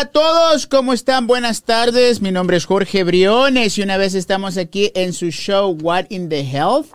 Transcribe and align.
Hola, 0.00 0.08
a 0.08 0.12
todos, 0.12 0.66
¿cómo 0.66 0.94
están? 0.94 1.26
Buenas 1.26 1.62
tardes, 1.62 2.22
mi 2.22 2.32
nombre 2.32 2.56
es 2.56 2.64
Jorge 2.64 3.04
Briones 3.04 3.76
y 3.76 3.82
una 3.82 3.98
vez 3.98 4.14
estamos 4.14 4.56
aquí 4.56 4.90
en 4.94 5.12
su 5.12 5.26
show 5.26 5.76
What 5.78 6.06
in 6.08 6.30
the 6.30 6.40
Health. 6.40 6.86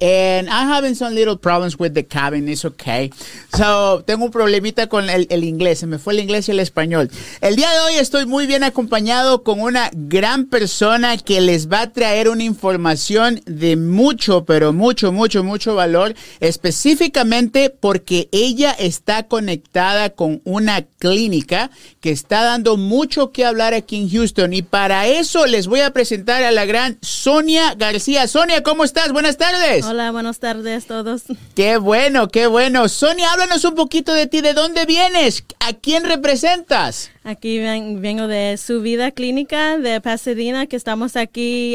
And 0.00 0.50
I'm 0.50 0.68
having 0.68 0.94
some 0.94 1.14
little 1.14 1.38
problems 1.38 1.78
with 1.78 1.94
the 1.94 2.02
cabin, 2.02 2.48
it's 2.48 2.64
okay. 2.64 3.10
So, 3.56 4.02
tengo 4.06 4.26
un 4.26 4.30
problemita 4.30 4.88
con 4.88 5.08
el, 5.08 5.26
el, 5.30 5.44
inglés, 5.44 5.78
se 5.78 5.86
me 5.86 5.98
fue 5.98 6.12
el 6.12 6.20
inglés 6.20 6.48
y 6.48 6.52
el 6.52 6.60
español. 6.60 7.10
El 7.40 7.56
día 7.56 7.70
de 7.70 7.80
hoy 7.80 7.94
estoy 7.94 8.26
muy 8.26 8.46
bien 8.46 8.62
acompañado 8.62 9.42
con 9.42 9.60
una 9.60 9.90
gran 9.94 10.46
persona 10.46 11.16
que 11.16 11.40
les 11.40 11.70
va 11.70 11.80
a 11.82 11.92
traer 11.92 12.28
una 12.28 12.44
información 12.44 13.40
de 13.46 13.76
mucho, 13.76 14.44
pero 14.44 14.74
mucho, 14.74 15.12
mucho, 15.12 15.42
mucho 15.42 15.74
valor, 15.74 16.14
específicamente 16.40 17.70
porque 17.70 18.28
ella 18.32 18.72
está 18.72 19.28
conectada 19.28 20.10
con 20.10 20.42
una 20.44 20.82
clínica 20.82 21.70
que 22.00 22.10
está 22.10 22.42
dando 22.42 22.76
mucho 22.76 23.32
que 23.32 23.46
hablar 23.46 23.72
aquí 23.72 23.96
en 23.96 24.10
Houston. 24.10 24.52
Y 24.52 24.60
para 24.60 25.06
eso 25.06 25.46
les 25.46 25.66
voy 25.66 25.80
a 25.80 25.92
presentar 25.92 26.42
a 26.42 26.50
la 26.50 26.66
gran 26.66 26.98
Sonia 27.00 27.74
García. 27.74 28.28
Sonia, 28.28 28.62
¿cómo 28.62 28.84
estás? 28.84 29.12
Buenas 29.12 29.38
tardes. 29.38 29.85
Hola, 29.88 30.10
buenas 30.10 30.40
tardes 30.40 30.84
a 30.84 30.88
todos. 30.88 31.22
Qué 31.54 31.76
bueno, 31.76 32.26
qué 32.26 32.48
bueno. 32.48 32.88
Sonia, 32.88 33.30
háblanos 33.32 33.64
un 33.64 33.76
poquito 33.76 34.12
de 34.12 34.26
ti. 34.26 34.40
¿De 34.40 34.52
dónde 34.52 34.84
vienes? 34.84 35.44
¿A 35.60 35.74
quién 35.74 36.02
representas? 36.02 37.12
Aquí 37.28 37.58
vengo 37.58 38.28
de 38.28 38.56
su 38.56 38.82
vida 38.82 39.10
clínica 39.10 39.78
de 39.78 40.00
Pasadena, 40.00 40.66
que 40.66 40.76
estamos 40.76 41.16
aquí 41.16 41.74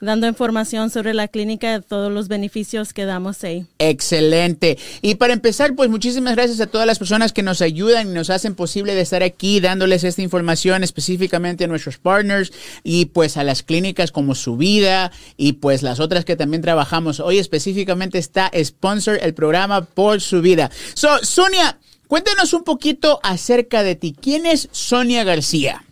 dando 0.00 0.26
información 0.26 0.88
sobre 0.88 1.12
la 1.12 1.28
clínica 1.28 1.82
todos 1.82 2.10
los 2.10 2.28
beneficios 2.28 2.94
que 2.94 3.04
damos 3.04 3.44
ahí. 3.44 3.66
Excelente. 3.78 4.78
Y 5.02 5.16
para 5.16 5.34
empezar, 5.34 5.74
pues 5.74 5.90
muchísimas 5.90 6.34
gracias 6.34 6.62
a 6.62 6.66
todas 6.66 6.86
las 6.86 6.98
personas 6.98 7.34
que 7.34 7.42
nos 7.42 7.60
ayudan 7.60 8.08
y 8.08 8.14
nos 8.14 8.30
hacen 8.30 8.54
posible 8.54 8.94
de 8.94 9.02
estar 9.02 9.22
aquí 9.22 9.60
dándoles 9.60 10.02
esta 10.02 10.22
información 10.22 10.82
específicamente 10.82 11.64
a 11.64 11.66
nuestros 11.66 11.98
partners 11.98 12.50
y 12.82 13.04
pues 13.04 13.36
a 13.36 13.44
las 13.44 13.62
clínicas 13.62 14.12
como 14.12 14.34
su 14.34 14.56
vida 14.56 15.12
y 15.36 15.52
pues 15.52 15.82
las 15.82 16.00
otras 16.00 16.24
que 16.24 16.36
también 16.36 16.62
trabajamos. 16.62 17.20
Hoy 17.20 17.36
específicamente 17.36 18.16
está 18.16 18.50
sponsor 18.64 19.18
el 19.20 19.34
programa 19.34 19.84
por 19.84 20.22
su 20.22 20.40
vida. 20.40 20.70
So, 20.94 21.18
Sonia, 21.22 21.78
Cuéntanos 22.06 22.52
un 22.52 22.64
poquito 22.64 23.20
acerca 23.22 23.82
de 23.82 23.94
ti. 23.94 24.14
¿Quién 24.20 24.46
es 24.46 24.68
Sonia 24.72 25.24
García? 25.24 25.83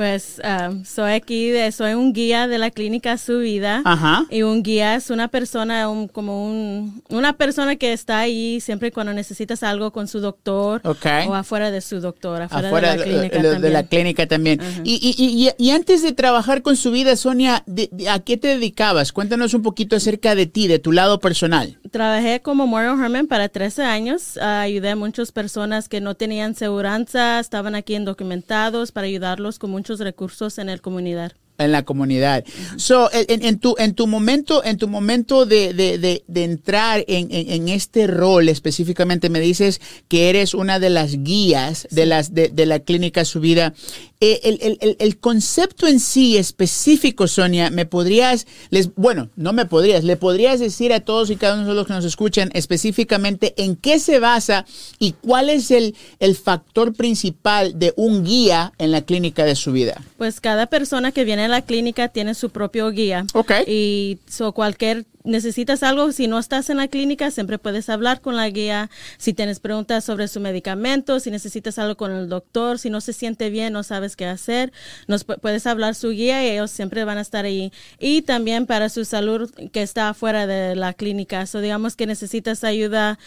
Pues 0.00 0.40
um, 0.42 0.82
soy 0.82 1.12
aquí, 1.12 1.50
de, 1.50 1.70
soy 1.72 1.92
un 1.92 2.14
guía 2.14 2.48
de 2.48 2.56
la 2.56 2.70
clínica 2.70 3.18
Su 3.18 3.40
Vida. 3.40 3.82
Ajá. 3.84 4.24
Y 4.30 4.40
un 4.40 4.62
guía 4.62 4.94
es 4.94 5.10
una 5.10 5.28
persona, 5.28 5.86
como 6.14 6.46
un, 6.46 7.02
una 7.10 7.34
persona 7.34 7.76
que 7.76 7.92
está 7.92 8.18
ahí 8.18 8.62
siempre 8.62 8.92
cuando 8.92 9.12
necesitas 9.12 9.62
algo 9.62 9.92
con 9.92 10.08
su 10.08 10.20
doctor 10.20 10.80
o 10.82 11.34
afuera 11.34 11.70
de 11.70 11.82
su 11.82 12.00
doctor, 12.00 12.40
afuera, 12.40 12.96
de 12.96 12.96
la 12.96 13.04
clínica 13.04 13.42
también. 13.42 13.60
De 13.60 13.70
la 13.70 13.82
clínica 13.82 14.26
también. 14.26 14.60
y, 14.84 14.94
y, 15.18 15.52
y, 15.62 15.70
antes 15.70 16.02
de 16.02 16.12
trabajar 16.12 16.62
con 16.62 16.76
Su 16.76 16.92
Vida, 16.92 17.14
Sonia, 17.14 17.62
¿a 18.08 18.20
qué 18.20 18.38
te 18.38 18.48
dedicabas? 18.48 19.12
Cuéntanos 19.12 19.52
un 19.52 19.60
poquito 19.60 19.96
acerca 19.96 20.34
de 20.34 20.46
ti, 20.46 20.66
de 20.66 20.78
tu 20.78 20.92
lado 20.92 21.20
personal. 21.20 21.78
Trabajé 21.90 22.40
como 22.40 22.66
Moral 22.66 22.98
Herman 22.98 23.26
para 23.26 23.50
13 23.50 23.82
años. 23.82 24.38
ayudé 24.38 24.88
a 24.88 24.96
muchas 24.96 25.30
personas 25.30 25.90
que 25.90 26.00
no 26.00 26.14
tenían 26.14 26.54
seguridad, 26.54 27.06
estaban 27.38 27.74
aquí 27.74 27.96
indocumentados 27.96 28.92
para 28.92 29.06
ayudarlos 29.06 29.58
con 29.58 29.70
muchos 29.70 29.89
recursos 29.98 30.58
en 30.58 30.68
la 30.68 30.78
comunidad 30.78 31.32
en 31.60 31.72
la 31.72 31.84
comunidad. 31.84 32.44
So, 32.76 33.10
en, 33.12 33.58
tu, 33.58 33.74
en 33.78 33.94
tu 33.94 34.06
momento, 34.06 34.64
en 34.64 34.78
tu 34.78 34.88
momento 34.88 35.46
de, 35.46 35.74
de, 35.74 36.22
de, 36.26 36.44
entrar 36.44 37.04
en, 37.06 37.28
en, 37.30 37.68
este 37.68 38.06
rol 38.06 38.48
específicamente, 38.48 39.28
me 39.28 39.40
dices 39.40 39.80
que 40.08 40.30
eres 40.30 40.54
una 40.54 40.78
de 40.78 40.90
las 40.90 41.22
guías 41.22 41.86
de, 41.90 42.06
las, 42.06 42.34
de, 42.34 42.48
de 42.48 42.66
la 42.66 42.80
clínica 42.80 43.24
Subida. 43.24 43.74
Eh, 44.22 44.40
el, 44.42 44.78
el, 44.82 44.96
el, 44.98 45.18
concepto 45.18 45.86
en 45.86 45.98
sí 45.98 46.36
específico, 46.36 47.26
Sonia, 47.26 47.70
me 47.70 47.86
podrías, 47.86 48.46
les, 48.68 48.94
bueno, 48.94 49.30
no 49.34 49.54
me 49.54 49.64
podrías, 49.64 50.04
le 50.04 50.18
podrías 50.18 50.60
decir 50.60 50.92
a 50.92 51.00
todos 51.00 51.30
y 51.30 51.36
cada 51.36 51.54
uno 51.54 51.66
de 51.66 51.74
los 51.74 51.86
que 51.86 51.94
nos 51.94 52.04
escuchan 52.04 52.50
específicamente 52.52 53.54
en 53.56 53.76
qué 53.76 53.98
se 53.98 54.18
basa 54.18 54.66
y 54.98 55.12
cuál 55.12 55.48
es 55.48 55.70
el, 55.70 55.96
el 56.18 56.36
factor 56.36 56.92
principal 56.92 57.78
de 57.78 57.94
un 57.96 58.22
guía 58.22 58.74
en 58.76 58.90
la 58.90 59.00
clínica 59.00 59.46
de 59.46 59.54
su 59.56 59.72
vida. 59.72 60.02
Pues 60.18 60.38
cada 60.42 60.66
persona 60.66 61.12
que 61.12 61.24
viene 61.24 61.46
a 61.46 61.48
la 61.48 61.62
clínica 61.62 62.08
tiene 62.08 62.34
su 62.34 62.50
propio 62.50 62.90
guía. 62.90 63.24
Ok. 63.32 63.52
Y 63.66 64.18
so, 64.28 64.52
cualquier 64.52 65.06
necesitas 65.24 65.82
algo, 65.82 66.12
si 66.12 66.26
no 66.26 66.38
estás 66.38 66.70
en 66.70 66.78
la 66.78 66.88
clínica, 66.88 67.30
siempre 67.30 67.58
puedes 67.58 67.88
hablar 67.88 68.20
con 68.20 68.36
la 68.36 68.48
guía. 68.48 68.90
Si 69.18 69.32
tienes 69.32 69.60
preguntas 69.60 70.04
sobre 70.04 70.28
su 70.28 70.40
medicamento, 70.40 71.20
si 71.20 71.30
necesitas 71.30 71.78
algo 71.78 71.96
con 71.96 72.12
el 72.12 72.28
doctor, 72.28 72.78
si 72.78 72.90
no 72.90 73.00
se 73.00 73.12
siente 73.12 73.50
bien, 73.50 73.72
no 73.72 73.82
sabes 73.82 74.16
qué 74.16 74.26
hacer, 74.26 74.72
nos 75.06 75.24
puedes 75.24 75.66
hablar 75.66 75.94
su 75.94 76.10
guía 76.10 76.44
y 76.44 76.50
ellos 76.50 76.70
siempre 76.70 77.04
van 77.04 77.18
a 77.18 77.22
estar 77.22 77.44
ahí. 77.44 77.72
Y 77.98 78.22
también 78.22 78.66
para 78.66 78.88
su 78.88 79.04
salud 79.04 79.50
que 79.72 79.82
está 79.82 80.12
fuera 80.14 80.46
de 80.46 80.74
la 80.76 80.94
clínica. 80.94 81.46
So, 81.46 81.60
digamos 81.60 81.96
que 81.96 82.06
necesitas 82.06 82.64
ayuda 82.64 83.18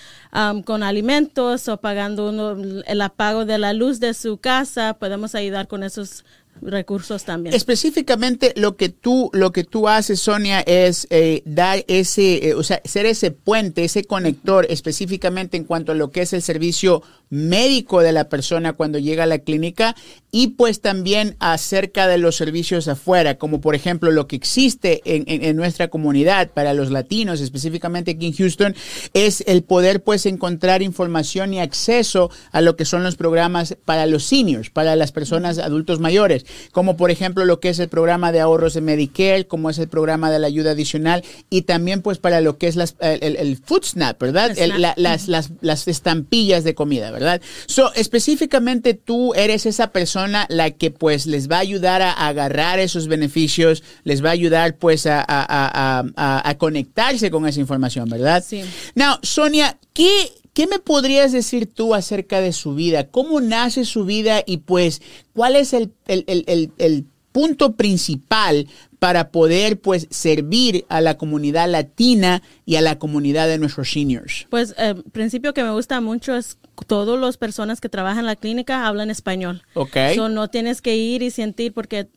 con 0.65 0.83
alimentos 0.83 1.67
o 1.67 1.77
pagando 1.77 2.29
uno, 2.29 2.83
el 2.85 3.01
apago 3.01 3.45
de 3.45 3.57
la 3.57 3.73
luz 3.73 3.99
de 3.99 4.13
su 4.13 4.37
casa, 4.37 4.95
podemos 4.95 5.35
ayudar 5.35 5.67
con 5.67 5.83
esos 5.83 6.25
recursos 6.61 7.23
también. 7.23 7.55
Específicamente 7.55 8.53
lo 8.55 8.75
que 8.75 8.89
tú 8.89 9.29
lo 9.33 9.51
que 9.51 9.63
tú 9.63 9.87
haces 9.87 10.19
Sonia 10.19 10.61
es 10.61 11.07
eh, 11.09 11.41
dar 11.45 11.83
ese 11.87 12.49
eh, 12.49 12.53
o 12.53 12.63
sea 12.63 12.81
ser 12.85 13.05
ese 13.05 13.31
puente 13.31 13.83
ese 13.83 14.03
conector 14.03 14.65
específicamente 14.69 15.57
en 15.57 15.65
cuanto 15.65 15.91
a 15.91 15.95
lo 15.95 16.11
que 16.11 16.21
es 16.21 16.33
el 16.33 16.41
servicio 16.41 17.03
médico 17.33 18.01
de 18.01 18.11
la 18.11 18.29
persona 18.29 18.73
cuando 18.73 18.99
llega 18.99 19.23
a 19.23 19.27
la 19.27 19.39
clínica 19.39 19.95
y 20.31 20.49
pues 20.49 20.81
también 20.81 21.35
acerca 21.39 22.07
de 22.07 22.17
los 22.19 22.35
servicios 22.35 22.87
afuera 22.87 23.37
como 23.39 23.59
por 23.59 23.73
ejemplo 23.73 24.11
lo 24.11 24.27
que 24.27 24.35
existe 24.35 25.01
en, 25.05 25.23
en, 25.27 25.55
nuestra 25.55 25.87
comunidad 25.87 26.51
para 26.51 26.73
los 26.73 26.91
latinos 26.91 27.41
específicamente 27.41 28.11
aquí 28.11 28.27
en 28.27 28.33
Houston 28.33 28.75
es 29.13 29.43
el 29.47 29.63
poder 29.63 30.03
pues 30.03 30.25
encontrar 30.27 30.83
información 30.83 31.53
y 31.53 31.59
acceso 31.59 32.29
a 32.51 32.61
lo 32.61 32.75
que 32.75 32.85
son 32.85 33.03
los 33.03 33.15
programas 33.15 33.77
para 33.83 34.05
los 34.05 34.25
seniors 34.25 34.69
para 34.69 34.95
las 34.95 35.11
personas 35.11 35.57
adultos 35.57 35.99
mayores 35.99 36.45
como 36.71 36.97
por 36.97 37.09
ejemplo 37.09 37.45
lo 37.45 37.59
que 37.59 37.69
es 37.69 37.79
el 37.79 37.89
programa 37.89 38.31
de 38.31 38.41
ahorros 38.41 38.75
de 38.75 38.81
Medicare, 38.81 39.47
como 39.47 39.69
es 39.69 39.79
el 39.79 39.87
programa 39.87 40.29
de 40.29 40.39
la 40.39 40.47
ayuda 40.47 40.71
adicional 40.71 41.23
y 41.49 41.63
también 41.63 42.01
pues 42.01 42.19
para 42.19 42.41
lo 42.41 42.57
que 42.57 42.67
es 42.67 42.75
las, 42.75 42.95
el, 42.99 43.37
el, 43.37 43.57
food 43.57 43.83
snap, 43.83 44.19
¿verdad? 44.21 44.55
las, 44.97 45.27
las, 45.27 45.51
las 45.61 45.87
estampillas 45.87 46.63
de 46.63 46.75
comida, 46.75 47.11
¿verdad? 47.11 47.22
So, 47.65 47.93
específicamente 47.93 48.93
tú 48.93 49.33
eres 49.33 49.65
esa 49.65 49.91
persona 49.91 50.45
la 50.49 50.71
que 50.71 50.91
pues 50.91 51.25
les 51.25 51.49
va 51.49 51.57
a 51.57 51.59
ayudar 51.59 52.01
a, 52.01 52.11
agarrar 52.11 52.79
esos 52.79 53.07
beneficios, 53.07 53.83
les 54.03 54.23
va 54.23 54.29
a 54.29 54.33
ayudar 54.33 54.77
pues 54.77 55.05
a, 55.05 55.23
a, 55.27 56.03
a, 56.15 56.57
conectarse 56.57 57.31
con 57.31 57.47
esa 57.47 57.59
información, 57.59 58.09
¿verdad? 58.09 58.43
Sí. 58.45 58.63
Now, 58.95 59.17
Sonia, 59.21 59.77
¿qué 59.93 60.31
¿Qué 60.53 60.67
me 60.67 60.77
podrías 60.77 61.31
decir 61.31 61.65
tú 61.65 61.95
acerca 61.95 62.39
de 62.39 62.53
su 62.53 62.75
vida? 62.75 63.09
¿Cómo 63.09 63.41
nace 63.41 63.85
su 63.85 64.05
vida 64.05 64.43
y 64.45 64.57
pues 64.57 65.01
cuál 65.33 65.55
es 65.55 65.73
el, 65.73 65.91
el, 66.05 67.05
punto 67.33 67.73
principal 67.73 68.67
para 68.99 69.31
poder 69.31 69.81
pues 69.81 70.07
servir 70.11 70.85
a 70.87 71.01
la 71.01 71.17
comunidad 71.17 71.69
latina 71.69 72.41
y 72.65 72.77
a 72.77 72.81
la 72.81 72.97
comunidad 72.99 73.49
de 73.49 73.57
nuestros 73.57 73.91
seniors? 73.91 74.47
Pues 74.49 74.73
el 74.77 74.99
eh, 74.99 75.03
principio 75.11 75.53
que 75.53 75.61
me 75.61 75.71
gusta 75.71 75.99
mucho 75.99 76.33
es 76.33 76.57
todas 76.87 77.19
las 77.19 77.37
personas 77.37 77.81
que 77.81 77.89
trabajan 77.89 78.19
en 78.19 78.25
la 78.27 78.35
clínica 78.35 78.87
hablan 78.87 79.09
español. 79.09 79.63
Ok. 79.73 79.97
So, 80.15 80.29
no 80.29 80.47
tienes 80.49 80.81
que 80.81 80.95
ir 80.95 81.21
y 81.21 81.31
sentir, 81.31 81.73
porque 81.73 82.07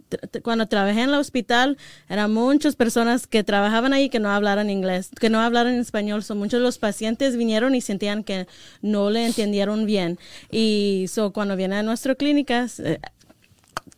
cuando 0.43 0.67
trabajé 0.67 1.03
en 1.03 1.11
el 1.11 1.17
hospital, 1.17 1.77
eran 2.09 2.33
muchas 2.33 2.77
personas 2.77 3.27
que 3.27 3.45
trabajaban 3.45 3.93
ahí 3.93 4.09
que 4.09 4.21
no 4.21 4.31
hablaran 4.31 4.71
inglés, 4.71 5.11
que 5.21 5.29
no 5.29 5.41
hablaran 5.41 5.75
español. 5.75 6.23
Son 6.23 6.39
muchos 6.39 6.61
de 6.61 6.65
los 6.65 6.79
pacientes 6.79 7.37
vinieron 7.37 7.75
y 7.75 7.81
sentían 7.81 8.25
que 8.25 8.47
no 8.81 9.11
le 9.11 9.27
entendieron 9.27 9.87
bien. 9.87 10.19
Y 10.51 11.07
so, 11.09 11.33
cuando 11.33 11.57
vienen 11.57 11.79
a 11.79 11.83
nuestra 11.83 12.15
clínica, 12.15 12.69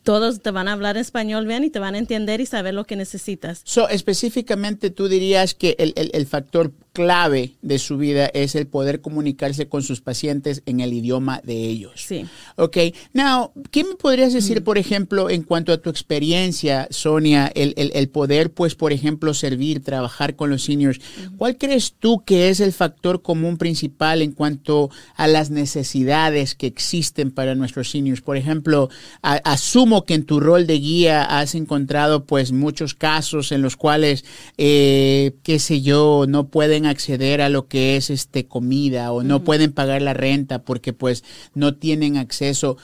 todos 0.02 0.40
te 0.40 0.50
van 0.50 0.68
a 0.68 0.72
hablar 0.72 0.96
español 0.96 1.46
bien 1.46 1.64
y 1.64 1.70
te 1.70 1.78
van 1.78 1.94
a 1.94 1.98
entender 1.98 2.40
y 2.40 2.46
saber 2.46 2.74
lo 2.74 2.84
que 2.84 2.96
necesitas. 2.96 3.60
So, 3.64 3.88
específicamente, 3.88 4.90
tú 4.90 5.08
dirías 5.08 5.54
que 5.54 5.76
el, 5.78 5.92
el, 5.96 6.10
el 6.14 6.26
factor 6.26 6.72
clave 6.98 7.52
de 7.62 7.78
su 7.78 7.96
vida 7.96 8.26
es 8.34 8.56
el 8.56 8.66
poder 8.66 9.00
comunicarse 9.00 9.68
con 9.68 9.84
sus 9.84 10.00
pacientes 10.00 10.64
en 10.66 10.80
el 10.80 10.92
idioma 10.92 11.40
de 11.44 11.54
ellos. 11.54 11.92
Sí. 11.94 12.26
Ok. 12.56 12.76
Now, 13.12 13.52
¿qué 13.70 13.84
me 13.84 13.94
podrías 13.94 14.32
decir, 14.32 14.64
por 14.64 14.78
ejemplo, 14.78 15.30
en 15.30 15.44
cuanto 15.44 15.72
a 15.72 15.78
tu 15.78 15.90
experiencia, 15.90 16.88
Sonia, 16.90 17.52
el, 17.54 17.72
el, 17.76 18.08
poder, 18.08 18.52
pues, 18.52 18.74
por 18.74 18.92
ejemplo, 18.92 19.32
servir, 19.32 19.80
trabajar 19.80 20.34
con 20.34 20.50
los 20.50 20.64
seniors? 20.64 21.00
¿Cuál 21.36 21.56
crees 21.56 21.94
tú 21.96 22.24
que 22.24 22.48
es 22.48 22.58
el 22.58 22.72
factor 22.72 23.22
común 23.22 23.58
principal 23.58 24.20
en 24.20 24.32
cuanto 24.32 24.90
a 25.14 25.28
las 25.28 25.50
necesidades 25.50 26.56
que 26.56 26.66
existen 26.66 27.30
para 27.30 27.54
nuestros 27.54 27.92
seniors? 27.92 28.22
Por 28.22 28.36
ejemplo, 28.36 28.90
asumo 29.22 30.04
que 30.04 30.14
en 30.14 30.24
tu 30.24 30.40
rol 30.40 30.66
de 30.66 30.80
guía 30.80 31.22
has 31.22 31.54
encontrado, 31.54 32.24
pues, 32.24 32.50
muchos 32.50 32.94
casos 32.94 33.52
en 33.52 33.62
los 33.62 33.76
cuales, 33.76 34.24
eh, 34.56 35.36
qué 35.44 35.60
sé 35.60 35.80
yo, 35.80 36.24
no 36.26 36.48
pueden 36.48 36.87
acceder 36.88 37.40
a 37.40 37.48
lo 37.48 37.68
que 37.68 37.96
es 37.96 38.10
este 38.10 38.46
comida 38.46 39.12
o 39.12 39.22
no 39.22 39.44
pueden 39.44 39.72
pagar 39.72 40.02
la 40.02 40.14
renta 40.14 40.62
porque 40.62 40.92
pues 40.92 41.22
no 41.54 41.76
tienen 41.76 42.16
acceso. 42.16 42.76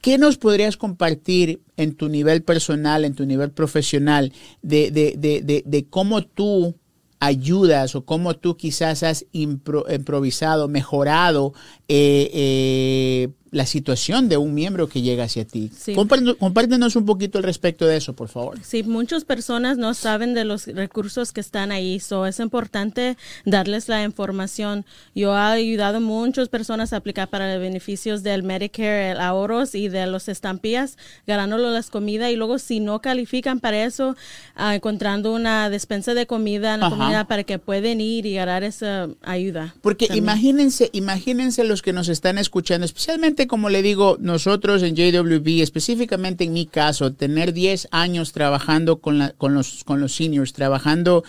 ¿qué 0.00 0.18
nos 0.18 0.38
podrías 0.38 0.76
compartir 0.76 1.62
en 1.76 1.96
tu 1.96 2.08
nivel 2.08 2.44
personal, 2.44 3.04
en 3.04 3.14
tu 3.14 3.26
nivel 3.26 3.50
profesional, 3.50 4.32
de, 4.62 4.92
de, 4.92 5.16
de, 5.16 5.64
de 5.66 5.86
cómo 5.86 6.22
tú 6.22 6.76
ayudas 7.18 7.94
o 7.94 8.04
cómo 8.04 8.34
tú 8.34 8.56
quizás 8.56 9.02
has 9.02 9.26
improvisado, 9.32 10.68
mejorado 10.68 11.54
eh, 11.88 12.30
eh, 12.32 13.28
la 13.50 13.66
situación 13.66 14.28
de 14.28 14.36
un 14.36 14.54
miembro 14.54 14.88
que 14.88 15.02
llega 15.02 15.24
hacia 15.24 15.44
ti. 15.44 15.70
Compártenos 15.94 16.96
un 16.96 17.06
poquito 17.06 17.38
al 17.38 17.44
respecto 17.44 17.86
de 17.86 17.96
eso, 17.96 18.14
por 18.14 18.28
favor. 18.28 18.58
Sí, 18.62 18.82
muchas 18.82 19.24
personas 19.24 19.78
no 19.78 19.94
saben 19.94 20.34
de 20.34 20.44
los 20.44 20.66
recursos 20.66 21.32
que 21.32 21.40
están 21.40 21.72
ahí, 21.72 22.00
so 22.00 22.26
es 22.26 22.40
importante 22.40 23.16
darles 23.44 23.88
la 23.88 24.02
información. 24.02 24.84
Yo 25.14 25.34
he 25.34 25.38
ayudado 25.38 25.98
a 25.98 26.00
muchas 26.00 26.48
personas 26.48 26.92
a 26.92 26.96
aplicar 26.96 27.28
para 27.28 27.52
los 27.52 27.62
beneficios 27.62 28.22
del 28.22 28.42
Medicare, 28.42 29.12
el 29.12 29.20
ahorros 29.20 29.74
y 29.74 29.88
de 29.88 30.06
los 30.06 30.28
estampillas, 30.28 30.98
ganándolo 31.26 31.70
las 31.70 31.90
comidas 31.90 32.30
y 32.30 32.36
luego 32.36 32.58
si 32.58 32.80
no 32.80 33.00
califican 33.00 33.60
para 33.60 33.84
eso, 33.84 34.16
ah, 34.54 34.74
encontrando 34.74 35.32
una 35.32 35.70
despensa 35.70 36.14
de 36.14 36.26
comida 36.26 36.74
en 36.74 36.80
la 36.80 36.90
comunidad 36.90 37.26
para 37.26 37.44
que 37.44 37.58
pueden 37.58 38.00
ir 38.00 38.26
y 38.26 38.34
ganar 38.34 38.64
esa 38.64 39.08
ayuda. 39.22 39.74
Porque 39.82 40.08
imagínense, 40.14 40.90
imagínense 40.92 41.64
los 41.64 41.82
que 41.82 41.92
nos 41.92 42.08
están 42.08 42.38
escuchando, 42.38 42.84
especialmente 42.84 43.35
como 43.46 43.68
le 43.68 43.82
digo, 43.82 44.16
nosotros 44.18 44.82
en 44.82 44.96
JWB, 44.96 45.60
específicamente 45.60 46.44
en 46.44 46.54
mi 46.54 46.64
caso, 46.64 47.12
tener 47.12 47.52
10 47.52 47.88
años 47.90 48.32
trabajando 48.32 49.00
con, 49.02 49.18
los, 49.18 49.84
con 49.84 50.00
los 50.00 50.14
seniors, 50.14 50.54
trabajando, 50.54 51.22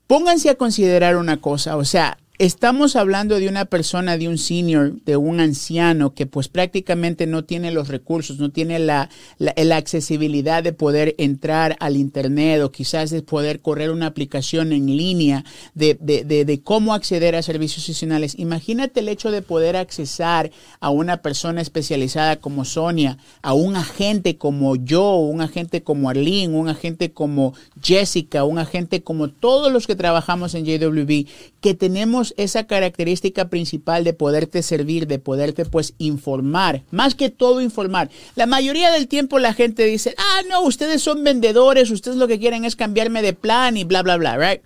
Pónganse 0.09 0.49
a 0.49 0.57
considerar 0.57 1.17
una 1.17 1.37
cosa, 1.37 1.77
o 1.77 1.85
sea, 1.85 2.17
Estamos 2.41 2.95
hablando 2.95 3.41
de 3.41 3.49
una 3.49 3.65
persona, 3.65 4.17
de 4.17 4.29
un 4.29 4.39
senior, 4.39 5.03
de 5.05 5.17
un 5.17 5.41
anciano 5.41 6.15
que 6.15 6.25
pues 6.25 6.47
prácticamente 6.47 7.27
no 7.27 7.43
tiene 7.43 7.73
los 7.73 7.89
recursos, 7.89 8.39
no 8.39 8.51
tiene 8.51 8.79
la, 8.79 9.11
la, 9.39 9.77
accesibilidad 9.77 10.63
de 10.63 10.73
poder 10.73 11.17
entrar 11.19 11.77
al 11.81 11.97
Internet 11.97 12.63
o 12.63 12.71
quizás 12.71 13.11
de 13.11 13.23
poder 13.23 13.61
correr 13.61 13.91
una 13.91 14.07
aplicación 14.07 14.73
en 14.73 14.87
línea 14.87 15.45
de, 15.75 15.99
de, 16.01 16.23
de, 16.23 16.45
de 16.45 16.63
cómo 16.63 16.95
acceder 16.95 17.35
a 17.35 17.43
servicios 17.43 17.85
adicionales. 17.87 18.39
Imagínate 18.39 19.01
el 19.01 19.09
hecho 19.09 19.33
de 19.33 19.43
poder 19.43 19.77
accesar 19.77 20.53
a 20.79 20.91
una 20.91 21.23
persona 21.23 21.61
especializada 21.61 22.37
como 22.37 22.65
Sonia, 22.65 23.19
a 23.43 23.53
un 23.53 23.75
agente 23.75 24.39
como 24.39 24.77
yo, 24.77 25.17
un 25.17 25.41
agente 25.41 25.83
como 25.83 26.09
Arlene, 26.09 26.55
un 26.55 26.69
agente 26.69 27.11
como 27.11 27.55
Jessica, 27.83 28.45
un 28.45 28.61
agente 28.61 29.03
como 29.03 29.29
todos 29.29 29.73
los 29.73 29.89
que 29.89 29.97
trabajamos 29.97 30.55
en 30.55 30.65
JWB, 30.65 31.27
que 31.61 31.75
tenemos 31.75 32.28
esa 32.37 32.67
característica 32.67 33.49
principal 33.49 34.05
de 34.05 34.13
poderte 34.13 34.63
servir, 34.63 35.07
de 35.07 35.19
poderte 35.19 35.65
pues 35.65 35.95
informar, 35.99 36.83
más 36.91 37.15
que 37.15 37.31
todo 37.31 37.61
informar. 37.61 38.11
La 38.37 38.47
mayoría 38.47 38.91
del 38.91 39.09
tiempo 39.09 39.39
la 39.39 39.55
gente 39.55 39.85
dice, 39.85 40.15
ah, 40.19 40.43
no, 40.49 40.63
ustedes 40.63 41.03
son 41.03 41.25
vendedores, 41.25 41.91
ustedes 41.91 42.17
lo 42.17 42.29
que 42.29 42.39
quieren 42.39 42.65
es 42.65 42.77
cambiarme 42.77 43.23
de 43.23 43.33
plan 43.33 43.77
y 43.77 43.85
bla, 43.85 44.03
bla, 44.03 44.17
bla, 44.17 44.37
right? 44.37 44.63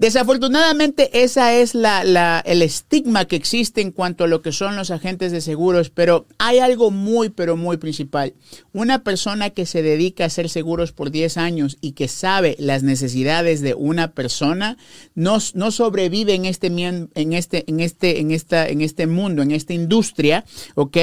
Desafortunadamente, 0.00 1.22
esa 1.22 1.52
es 1.52 1.74
la, 1.74 2.42
el 2.46 2.62
estigma 2.62 3.26
que 3.26 3.36
existe 3.36 3.82
en 3.82 3.92
cuanto 3.92 4.24
a 4.24 4.28
lo 4.28 4.40
que 4.40 4.50
son 4.50 4.74
los 4.74 4.90
agentes 4.90 5.30
de 5.30 5.42
seguros, 5.42 5.90
pero 5.90 6.26
hay 6.38 6.58
algo 6.58 6.90
muy, 6.90 7.28
pero 7.28 7.58
muy 7.58 7.76
principal. 7.76 8.32
Una 8.72 9.04
persona 9.04 9.50
que 9.50 9.66
se 9.66 9.82
dedica 9.82 10.24
a 10.24 10.28
hacer 10.28 10.48
seguros 10.48 10.92
por 10.92 11.10
10 11.10 11.36
años 11.36 11.76
y 11.82 11.92
que 11.92 12.08
sabe 12.08 12.56
las 12.58 12.82
necesidades 12.82 13.60
de 13.60 13.74
una 13.74 14.12
persona, 14.12 14.78
no, 15.14 15.36
no 15.52 15.70
sobrevive 15.70 16.32
en 16.32 16.46
este, 16.46 16.68
en, 16.68 17.32
este, 17.34 17.70
en, 17.70 17.80
este, 17.80 18.20
en, 18.20 18.30
esta, 18.30 18.66
en 18.70 18.80
este 18.80 19.06
mundo, 19.06 19.42
en 19.42 19.50
esta 19.50 19.74
industria, 19.74 20.46
¿ok? 20.76 20.96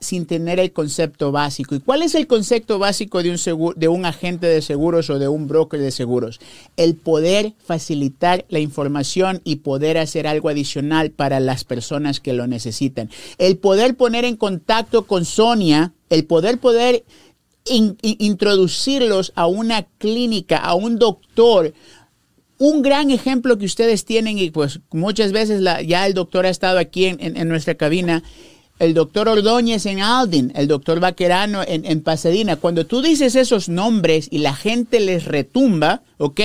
Sin 0.00 0.26
tener 0.26 0.60
el 0.60 0.72
concepto 0.72 1.32
básico. 1.32 1.74
¿Y 1.74 1.80
cuál 1.80 2.02
es 2.02 2.14
el 2.14 2.26
concepto 2.26 2.78
básico 2.78 3.22
de 3.22 3.30
un, 3.30 3.72
de 3.76 3.88
un 3.88 4.04
agente 4.06 4.46
de 4.46 4.62
seguros 4.62 5.10
o 5.10 5.18
de 5.18 5.28
un 5.28 5.48
broker 5.48 5.80
de 5.80 5.90
seguros? 5.90 6.40
El 6.76 6.94
poder 6.94 7.54
facilitar 7.64 8.44
la 8.48 8.58
información 8.58 9.40
y 9.44 9.56
poder 9.56 9.98
hacer 9.98 10.26
algo 10.26 10.48
adicional 10.48 11.10
para 11.10 11.40
las 11.40 11.64
personas 11.64 12.20
que 12.20 12.32
lo 12.32 12.46
necesitan. 12.46 13.10
El 13.38 13.56
poder 13.58 13.96
poner 13.96 14.24
en 14.24 14.36
contacto 14.36 15.06
con 15.06 15.24
Sonia, 15.24 15.92
el 16.10 16.24
poder 16.24 16.58
poder 16.58 17.04
introducirlos 17.64 19.32
a 19.34 19.46
una 19.46 19.82
clínica, 19.98 20.56
a 20.56 20.74
un 20.74 20.98
doctor, 20.98 21.74
un 22.58 22.82
gran 22.82 23.10
ejemplo 23.10 23.58
que 23.58 23.66
ustedes 23.66 24.04
tienen 24.04 24.38
y 24.38 24.50
pues 24.50 24.80
muchas 24.90 25.32
veces 25.32 25.62
ya 25.86 26.06
el 26.06 26.14
doctor 26.14 26.46
ha 26.46 26.50
estado 26.50 26.78
aquí 26.78 27.04
en 27.06 27.48
nuestra 27.48 27.74
cabina 27.74 28.22
el 28.78 28.94
doctor 28.94 29.28
Ordóñez 29.28 29.86
en 29.86 30.00
Aldin, 30.00 30.52
el 30.54 30.68
doctor 30.68 31.00
Vaquerano 31.00 31.62
en, 31.66 31.84
en, 31.84 32.00
Pasadena. 32.00 32.56
Cuando 32.56 32.86
tú 32.86 33.02
dices 33.02 33.34
esos 33.34 33.68
nombres 33.68 34.28
y 34.30 34.38
la 34.38 34.54
gente 34.54 35.00
les 35.00 35.24
retumba, 35.24 36.02
¿ok? 36.18 36.40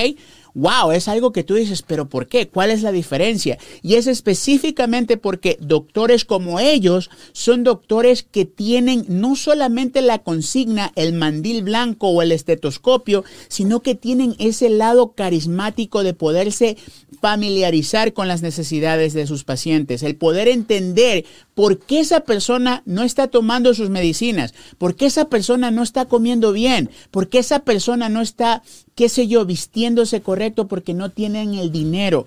wow, 0.54 0.92
es 0.92 1.08
algo 1.08 1.32
que 1.32 1.42
tú 1.42 1.54
dices, 1.54 1.82
pero 1.82 2.08
¿por 2.08 2.28
qué? 2.28 2.48
¿Cuál 2.48 2.70
es 2.70 2.82
la 2.82 2.92
diferencia? 2.92 3.58
Y 3.82 3.96
es 3.96 4.06
específicamente 4.06 5.16
porque 5.16 5.58
doctores 5.60 6.24
como 6.24 6.60
ellos 6.60 7.10
son 7.32 7.64
doctores 7.64 8.22
que 8.22 8.44
tienen 8.44 9.04
no 9.08 9.36
solamente 9.36 10.00
la 10.00 10.20
consigna, 10.20 10.92
el 10.94 11.12
mandil 11.12 11.64
blanco 11.64 12.08
o 12.08 12.22
el 12.22 12.32
estetoscopio, 12.32 13.24
sino 13.48 13.80
que 13.80 13.94
tienen 13.94 14.36
ese 14.38 14.70
lado 14.70 15.12
carismático 15.12 16.02
de 16.04 16.14
poderse 16.14 16.76
familiarizar 17.20 18.12
con 18.12 18.28
las 18.28 18.42
necesidades 18.42 19.12
de 19.12 19.26
sus 19.26 19.44
pacientes, 19.44 20.02
el 20.02 20.16
poder 20.16 20.46
entender 20.46 21.24
por 21.54 21.78
qué 21.78 22.00
esa 22.00 22.20
persona 22.20 22.82
no 22.84 23.02
está 23.02 23.28
tomando 23.28 23.74
sus 23.74 23.90
medicinas, 23.90 24.54
por 24.78 24.96
qué 24.96 25.06
esa 25.06 25.28
persona 25.28 25.70
no 25.70 25.82
está 25.82 26.06
comiendo 26.06 26.52
bien, 26.52 26.90
por 27.10 27.28
qué 27.28 27.38
esa 27.38 27.60
persona 27.60 28.08
no 28.08 28.20
está 28.20 28.62
qué 28.94 29.08
sé 29.08 29.26
yo, 29.26 29.44
vistiéndose 29.44 30.20
correcto 30.20 30.68
porque 30.68 30.94
no 30.94 31.10
tienen 31.10 31.54
el 31.54 31.72
dinero. 31.72 32.26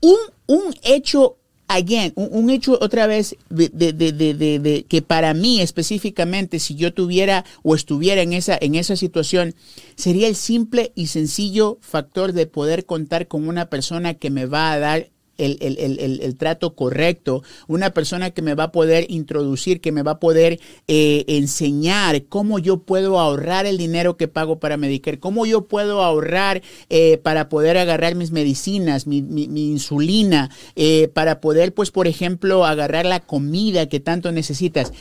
Un, 0.00 0.16
un 0.46 0.74
hecho 0.82 1.36
again, 1.68 2.12
un, 2.16 2.50
hecho 2.50 2.78
otra 2.80 3.06
vez 3.06 3.36
de, 3.48 3.68
de, 3.70 3.92
de, 4.12 4.84
que 4.88 5.00
para 5.00 5.32
mí 5.32 5.60
específicamente, 5.60 6.58
si 6.58 6.74
yo 6.74 6.92
tuviera 6.92 7.44
o 7.62 7.74
estuviera 7.74 8.20
en 8.20 8.32
esa, 8.32 8.58
en 8.60 8.74
esa 8.74 8.96
situación, 8.96 9.54
sería 9.94 10.28
el 10.28 10.36
simple 10.36 10.92
y 10.94 11.06
sencillo 11.06 11.78
factor 11.80 12.32
de 12.32 12.46
poder 12.46 12.84
contar 12.84 13.26
con 13.26 13.48
una 13.48 13.66
persona 13.66 14.14
que 14.14 14.30
me 14.30 14.46
va 14.46 14.72
a 14.72 14.78
dar 14.78 15.10
el, 15.46 16.36
trato 16.36 16.74
correcto, 16.74 17.42
una 17.68 17.90
persona 17.90 18.30
que 18.30 18.42
me 18.42 18.54
va 18.54 18.64
a 18.64 18.72
poder 18.72 19.06
introducir, 19.08 19.80
que 19.80 19.92
me 19.92 20.02
va 20.02 20.12
a 20.12 20.20
poder 20.20 20.60
eh, 20.88 21.24
enseñar 21.28 22.24
cómo 22.24 22.58
yo 22.58 22.78
puedo 22.78 23.18
ahorrar 23.18 23.66
el 23.66 23.78
dinero 23.78 24.16
que 24.16 24.28
pago 24.28 24.58
para 24.58 24.76
Medicare, 24.76 25.18
cómo 25.18 25.46
yo 25.46 25.66
puedo 25.66 26.02
ahorrar 26.02 26.62
eh, 26.88 27.18
para 27.18 27.48
poder 27.48 27.78
agarrar 27.78 28.14
mis 28.14 28.30
medicinas, 28.30 29.06
mi, 29.06 29.18
insulina, 29.44 30.50
eh, 30.76 31.08
para 31.12 31.40
poder, 31.40 31.74
pues, 31.74 31.90
por 31.90 32.06
ejemplo, 32.06 32.64
agarrar 32.64 33.06
la 33.06 33.20
comida 33.20 33.88
que 33.88 34.00
tanto 34.00 34.32
necesitas. 34.32 34.92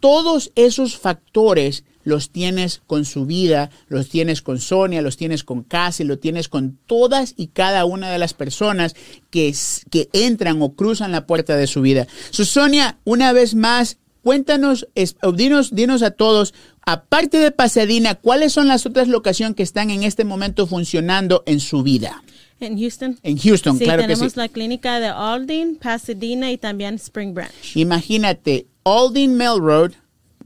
Todos 0.00 0.52
esos 0.54 0.96
factores 0.96 1.84
los 2.02 2.30
tienes 2.30 2.82
con 2.86 3.04
su 3.04 3.26
vida, 3.26 3.70
los 3.88 4.08
tienes 4.08 4.42
con 4.42 4.60
Sonia, 4.60 5.02
los 5.02 5.16
tienes 5.16 5.44
con 5.44 5.62
Cassie, 5.62 6.04
los 6.04 6.20
tienes 6.20 6.48
con 6.48 6.78
todas 6.86 7.34
y 7.36 7.48
cada 7.48 7.84
una 7.84 8.10
de 8.10 8.18
las 8.18 8.34
personas 8.34 8.94
que, 9.30 9.54
que 9.90 10.08
entran 10.12 10.60
o 10.62 10.74
cruzan 10.74 11.12
la 11.12 11.26
puerta 11.26 11.56
de 11.56 11.66
su 11.66 11.82
vida. 11.82 12.06
So, 12.30 12.44
Sonia, 12.44 12.98
una 13.04 13.32
vez 13.32 13.54
más, 13.54 13.98
cuéntanos, 14.22 14.88
dinos, 15.34 15.74
dinos 15.74 16.02
a 16.02 16.10
todos, 16.10 16.54
aparte 16.84 17.38
de 17.38 17.50
Pasadena, 17.50 18.14
¿cuáles 18.14 18.52
son 18.52 18.68
las 18.68 18.86
otras 18.86 19.08
locaciones 19.08 19.56
que 19.56 19.62
están 19.62 19.90
en 19.90 20.02
este 20.02 20.24
momento 20.24 20.66
funcionando 20.66 21.42
en 21.46 21.60
su 21.60 21.82
vida? 21.82 22.22
En 22.60 22.78
Houston. 22.78 23.18
En 23.22 23.38
Houston, 23.38 23.78
claro 23.78 24.02
que 24.02 24.08
sí. 24.08 24.14
Tenemos 24.14 24.36
la 24.36 24.48
clínica 24.48 25.00
de 25.00 25.08
Aldin, 25.08 25.76
Pasadena 25.76 26.52
y 26.52 26.58
también 26.58 26.96
Spring 26.96 27.32
Branch. 27.32 27.50
Imagínate, 27.74 28.66
Aldin 28.84 29.36
Mill 29.36 29.58
Road, 29.58 29.92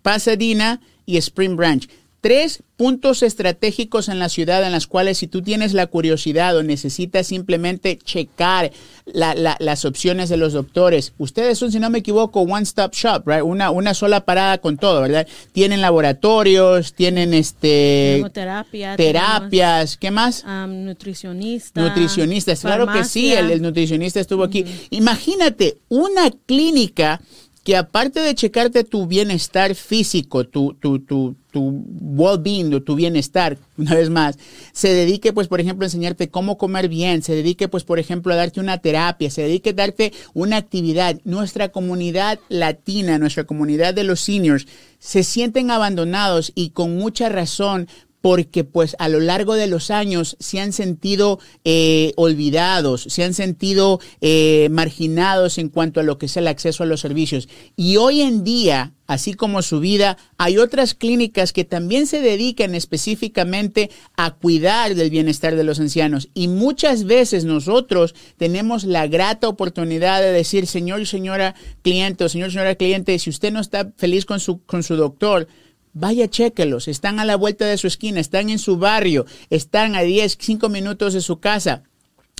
Pasadena 0.03 0.81
y 1.07 1.17
Spring 1.17 1.57
Branch. 1.57 1.89
Tres 2.21 2.63
puntos 2.77 3.23
estratégicos 3.23 4.09
en 4.09 4.19
la 4.19 4.31
ciudad 4.31 4.65
en 4.65 4.73
las 4.73 4.87
cuales 4.87 5.19
si 5.19 5.27
tú 5.27 5.43
tienes 5.43 5.75
la 5.75 5.87
curiosidad 5.87 6.57
o 6.57 6.63
necesitas 6.63 7.27
simplemente 7.27 7.99
checar 7.99 8.73
las 9.13 9.85
opciones 9.85 10.31
de 10.31 10.39
los 10.39 10.55
doctores, 10.55 11.13
ustedes 11.19 11.59
son, 11.59 11.71
si 11.71 11.79
no 11.79 11.91
me 11.91 11.99
equivoco, 11.99 12.41
one 12.41 12.63
stop 12.63 12.95
shop, 12.95 13.29
right? 13.29 13.43
una, 13.43 13.71
una 13.71 13.93
sola 13.93 14.25
parada 14.25 14.57
con 14.57 14.79
todo, 14.79 15.03
¿verdad? 15.03 15.29
Tienen 15.53 15.83
laboratorios, 15.83 16.95
tienen 16.95 17.35
este 17.35 18.25
terapias, 18.97 19.99
¿qué 19.99 20.11
más? 20.11 20.45
nutricionistas. 20.47 21.85
Nutricionistas, 21.85 22.61
claro 22.61 22.87
que 22.87 23.05
sí, 23.05 23.35
el, 23.35 23.61
nutricionista 23.61 24.19
estuvo 24.19 24.45
aquí. 24.45 24.65
Imagínate 24.89 25.77
una 25.91 26.31
clínica 26.47 27.21
que 27.65 27.77
aparte 27.77 28.21
de 28.21 28.35
checarte 28.35 28.85
tu 28.85 29.07
bienestar 29.07 29.75
físico, 29.75 30.47
tu, 30.47 30.75
tu, 30.75 30.99
tu, 30.99 31.35
tu 31.51 31.83
well-being, 31.99 32.85
tu 32.85 32.95
bienestar, 32.95 33.57
una 33.79 33.95
vez 33.95 34.11
más, 34.11 34.39
se 34.73 34.93
dedique, 34.93 35.33
pues, 35.33 35.49
por 35.49 35.61
ejemplo, 35.61 35.85
a 35.85 35.87
enseñarte 35.87 36.29
cómo 36.29 36.59
comer 36.59 36.89
bien, 36.89 37.23
se 37.23 37.35
dedique, 37.35 37.67
pues, 37.69 37.83
por 37.83 37.99
ejemplo, 37.99 38.35
a 38.35 38.37
darte 38.37 38.61
una 38.61 38.79
terapia, 38.79 39.31
se 39.31 39.43
dedique 39.43 39.71
a 39.71 39.73
darte 39.73 40.13
una 40.35 40.59
actividad. 40.59 41.19
Nuestra 41.25 41.71
comunidad 41.71 42.39
latina, 42.51 43.19
nuestra 43.19 43.45
comunidad 43.45 43.95
de 43.95 44.05
los 44.05 44.21
seniors, 44.21 44.67
se 44.99 45.23
sienten 45.23 45.71
abandonados 45.71 46.53
y 46.55 46.71
con 46.71 46.97
mucha 46.97 47.31
razón 47.31 47.89
porque 48.25 48.65
pues 48.65 48.97
a 48.99 49.11
lo 49.11 49.21
largo 49.21 49.53
de 49.53 49.67
los 49.67 49.91
años 49.91 50.39
se 50.41 50.59
han 50.59 50.73
sentido 50.73 51.41
eh, 51.63 52.15
olvidados, 52.17 53.03
se 53.03 53.23
han 53.23 53.35
sentido 53.35 54.01
eh, 54.23 54.69
marginados 54.71 55.59
en 55.59 55.69
cuanto 55.69 56.01
a 56.01 56.05
lo 56.05 56.17
que 56.17 56.25
es 56.25 56.39
el 56.39 56.49
acceso 56.49 56.83
a 56.83 56.87
los 56.87 57.03
servicios. 57.03 57.51
Y 57.77 57.99
hoy 57.99 58.23
en 58.23 58.43
día, 58.43 58.95
así 59.07 59.35
como 59.35 59.61
su 59.61 59.79
vida, 59.79 60.17
hay 60.39 60.57
otras 60.57 60.95
clínicas 60.95 61.53
que 61.53 61.67
también 61.67 62.07
se 62.07 62.23
dedican 62.23 62.75
específicamente 62.75 63.91
a 64.17 64.31
cuidar 64.31 64.95
del 64.95 65.11
bienestar 65.11 65.55
de 65.55 65.65
los 65.65 65.79
ancianos. 65.79 66.31
Y 66.33 66.49
muchas 66.49 67.05
veces 67.05 67.45
nosotros 67.45 68.15
tenemos 68.39 68.85
la 68.85 69.07
grata 69.07 69.51
oportunidad 69.51 70.23
de 70.23 70.33
decir, 70.33 70.67
señor 70.67 71.03
y 71.03 71.07
señora 71.07 71.55
cliente 71.83 72.25
o 72.25 72.31
señor 72.31 72.49
y 72.49 72.53
señora 72.53 72.75
cliente, 72.75 73.19
si 73.19 73.29
usted 73.29 73.53
no 73.53 73.61
está 73.61 73.93
feliz 73.99 74.25
con 74.25 74.41
su, 74.41 74.63
con 74.65 74.83
su 74.83 74.97
doctor, 74.97 75.47
Vaya, 75.95 76.29
chéquelos. 76.29 76.89
Están 76.89 77.21
a 77.21 77.25
la 77.25 77.37
vuelta 77.37 77.67
de 77.67 77.79
su 77.79 77.87
esquina, 77.87 78.21
están 78.21 78.51
en 78.51 78.59
su 78.59 78.77
barrio, 78.77 79.27
están 79.49 79.95
a 79.95 80.03
10, 80.03 80.37
5 80.39 80.69
minutos 80.69 81.15
de 81.15 81.21
su 81.21 81.39
casa. 81.39 81.85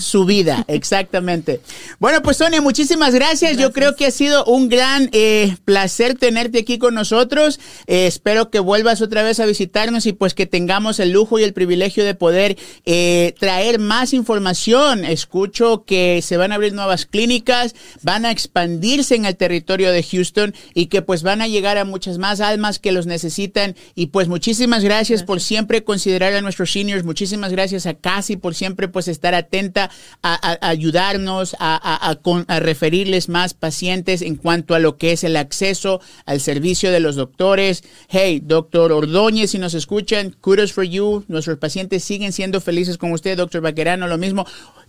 su 0.00 0.24
vida. 0.24 0.64
exactamente. 0.68 1.60
Bueno, 2.00 2.20
pues 2.20 2.38
Sonia, 2.38 2.60
muchísimas 2.60 3.14
gracias. 3.14 3.56
Yo 3.56 3.72
creo 3.72 3.94
que 3.94 4.06
ha 4.06 4.10
sido 4.10 4.44
un 4.44 4.68
gran 4.68 5.08
eh, 5.12 5.56
placer 5.64 6.18
tenerte 6.18 6.58
aquí 6.58 6.78
con 6.78 6.94
nosotros. 6.94 7.60
Eh, 7.86 8.08
espero 8.08 8.50
que 8.50 8.58
vuelvas 8.58 9.02
otra 9.02 9.22
vez 9.22 9.38
a 9.38 9.46
visitarnos 9.46 10.06
y 10.06 10.14
pues 10.14 10.34
que 10.34 10.46
tengamos 10.46 10.98
el 10.98 11.12
lujo 11.12 11.38
y 11.38 11.44
el 11.44 11.52
privilegio 11.52 12.04
de 12.04 12.16
poder 12.16 12.56
eh, 12.84 13.34
traer 13.38 13.78
más 13.78 14.12
información. 14.12 15.04
Escucho 15.04 15.84
que 15.84 16.22
se 16.22 16.36
van 16.36 16.50
a 16.50 16.56
abrir 16.56 16.72
nuevas 16.72 17.06
clínicas, 17.06 17.76
van 18.02 18.26
a 18.26 18.32
expandirse 18.32 19.14
en 19.14 19.26
el 19.26 19.36
territorio 19.36 19.92
de 19.92 20.02
Houston 20.02 20.54
y 20.74 20.86
que 20.86 21.02
pues 21.02 21.22
van 21.22 21.40
a 21.40 21.46
llegar 21.46 21.78
a 21.78 21.84
muchas 21.84 22.18
más 22.18 22.40
almas 22.40 22.80
que 22.80 22.90
los 22.90 23.06
necesitan. 23.06 23.76
Y 23.94 24.06
pues 24.06 24.26
muchísimas 24.26 24.82
gracias, 24.82 25.22
por 25.22 25.40
siempre 25.40 25.84
considerar 25.84 26.34
a 26.34 26.40
nuestros 26.40 26.72
seniors 26.72 26.95
Muchísimas 27.04 27.52
gracias 27.52 27.86
a 27.86 27.94
Casi 27.94 28.36
por 28.36 28.54
siempre 28.54 28.88
pues 28.88 29.08
estar 29.08 29.34
atenta 29.34 29.90
a, 30.22 30.58
ayudarnos, 30.60 31.56
a, 31.58 32.10
a, 32.10 32.60
referirles 32.60 33.28
más 33.28 33.54
pacientes 33.54 34.22
en 34.22 34.36
cuanto 34.36 34.74
a 34.74 34.78
lo 34.78 34.96
que 34.96 35.12
es 35.12 35.24
el 35.24 35.36
acceso 35.36 36.00
al 36.24 36.40
servicio 36.40 36.90
de 36.90 37.00
los 37.00 37.16
doctores. 37.16 37.84
Hey, 38.08 38.40
doctor 38.44 38.92
Ordóñez, 38.92 39.50
si 39.50 39.58
nos 39.58 39.74
escuchan, 39.74 40.34
kudos 40.40 40.72
for 40.72 40.84
you. 40.84 41.24
Nuestros 41.28 41.58
pacientes 41.58 42.04
siguen 42.04 42.32
siendo 42.32 42.60
felices 42.60 42.98
con 42.98 43.12
usted, 43.12 43.36
doctor 43.36 43.60
Vaquerano, 43.60 44.06
lo 44.06 44.18
mismo 44.18 44.46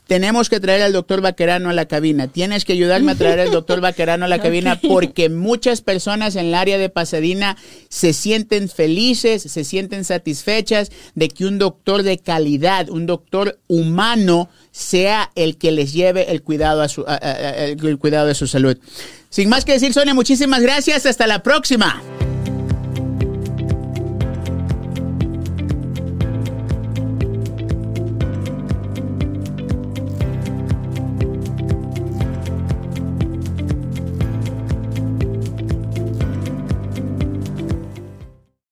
tenemos 0.07 0.49
que 0.49 0.59
traer 0.59 0.81
al 0.81 0.93
doctor 0.93 1.21
Vaquerano 1.21 1.69
a 1.69 1.73
la 1.73 1.85
cabina. 1.85 2.27
Tienes 2.27 2.65
que 2.65 2.73
ayudarme 2.73 3.11
a 3.11 3.15
traer 3.15 3.39
al 3.39 3.51
doctor 3.51 3.81
Vaquerano 3.81 4.25
a 4.25 4.27
la 4.27 4.39
cabina 4.41 4.79
porque 4.81 5.29
muchas 5.29 5.81
personas 5.81 6.35
en 6.35 6.47
el 6.47 6.53
área 6.55 6.77
de 6.77 6.89
Pasadena 6.89 7.57
se 7.89 8.13
sienten 8.13 8.69
felices, 8.69 9.43
se 9.43 9.63
sienten 9.63 10.05
satisfechas 10.05 10.91
de 11.15 11.27
que 11.29 11.45
un 11.45 11.59
doctor 11.59 12.03
de 12.03 12.17
calidad, 12.17 12.89
un 12.89 13.05
doctor 13.05 13.59
humano, 13.67 14.49
sea 14.71 15.31
el 15.35 15.57
que 15.57 15.71
les 15.71 15.93
lleve 15.93 16.31
el 16.31 16.41
cuidado, 16.41 16.81
a 16.81 16.87
su, 16.87 17.05
el 17.05 17.97
cuidado 17.97 18.27
de 18.27 18.35
su 18.35 18.47
salud. 18.47 18.77
Sin 19.29 19.49
más 19.49 19.65
que 19.65 19.73
decir, 19.73 19.93
Sonia, 19.93 20.13
muchísimas 20.13 20.61
gracias. 20.61 21.05
Hasta 21.05 21.27
la 21.27 21.43
próxima. 21.43 22.01